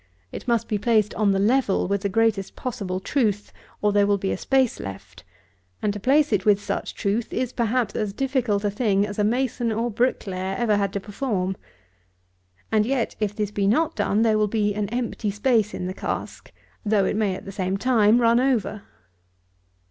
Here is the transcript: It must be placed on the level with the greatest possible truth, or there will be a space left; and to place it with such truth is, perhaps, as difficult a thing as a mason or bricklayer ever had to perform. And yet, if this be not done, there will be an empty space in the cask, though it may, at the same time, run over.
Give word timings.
It 0.31 0.47
must 0.47 0.67
be 0.67 0.79
placed 0.79 1.13
on 1.13 1.31
the 1.31 1.37
level 1.37 1.87
with 1.87 2.01
the 2.01 2.09
greatest 2.09 2.55
possible 2.55 2.99
truth, 2.99 3.53
or 3.83 3.93
there 3.93 4.07
will 4.07 4.17
be 4.17 4.31
a 4.31 4.35
space 4.35 4.79
left; 4.79 5.23
and 5.79 5.93
to 5.93 5.99
place 5.99 6.33
it 6.33 6.43
with 6.43 6.59
such 6.59 6.95
truth 6.95 7.31
is, 7.31 7.53
perhaps, 7.53 7.95
as 7.95 8.11
difficult 8.11 8.63
a 8.65 8.71
thing 8.71 9.05
as 9.05 9.19
a 9.19 9.23
mason 9.23 9.71
or 9.71 9.91
bricklayer 9.91 10.55
ever 10.57 10.75
had 10.75 10.91
to 10.93 10.99
perform. 10.99 11.55
And 12.71 12.83
yet, 12.87 13.15
if 13.19 13.35
this 13.35 13.51
be 13.51 13.67
not 13.67 13.95
done, 13.95 14.23
there 14.23 14.39
will 14.39 14.47
be 14.47 14.73
an 14.73 14.89
empty 14.89 15.29
space 15.29 15.71
in 15.71 15.85
the 15.85 15.93
cask, 15.93 16.51
though 16.83 17.05
it 17.05 17.15
may, 17.15 17.35
at 17.35 17.45
the 17.45 17.51
same 17.51 17.77
time, 17.77 18.19
run 18.19 18.39
over. 18.39 18.81